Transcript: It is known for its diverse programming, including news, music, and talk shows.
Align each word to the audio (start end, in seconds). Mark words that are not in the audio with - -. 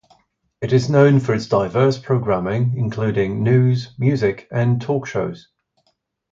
It 0.61 0.73
is 0.73 0.89
known 0.89 1.19
for 1.19 1.35
its 1.35 1.45
diverse 1.45 1.99
programming, 1.99 2.73
including 2.75 3.43
news, 3.43 3.93
music, 3.99 4.47
and 4.49 4.81
talk 4.81 5.05
shows. 5.05 5.49